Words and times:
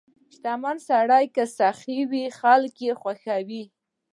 •شتمن 0.35 0.77
سړی 0.89 1.25
که 1.35 1.43
سخي 1.57 1.99
وي، 2.09 2.25
خلک 2.39 2.73
یې 2.85 2.93
خوښوي. 3.01 3.63